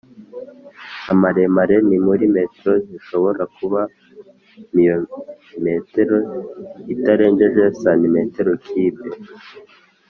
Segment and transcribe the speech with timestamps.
[1.11, 2.35] amaremare ni muri m
[2.87, 3.81] zishobora kuba
[4.73, 4.97] m iyo
[5.63, 6.17] moteri
[6.93, 8.15] itarengeje cm
[8.65, 9.07] kibe